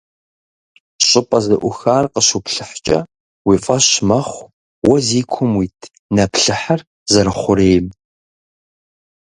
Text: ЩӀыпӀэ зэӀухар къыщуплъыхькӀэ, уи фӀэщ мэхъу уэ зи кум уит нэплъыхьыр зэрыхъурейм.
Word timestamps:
ЩӀыпӀэ 1.07 1.39
зэӀухар 1.45 2.05
къыщуплъыхькӀэ, 2.13 2.99
уи 3.47 3.55
фӀэщ 3.63 3.87
мэхъу 4.07 4.51
уэ 4.87 4.97
зи 5.07 5.21
кум 5.31 5.51
уит 5.59 5.77
нэплъыхьыр 6.15 6.81
зэрыхъурейм. 7.11 7.87